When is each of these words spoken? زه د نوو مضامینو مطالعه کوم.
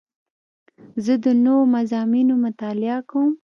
زه 1.05 1.13
د 1.23 1.27
نوو 1.43 1.61
مضامینو 1.75 2.33
مطالعه 2.45 2.97
کوم. 3.09 3.29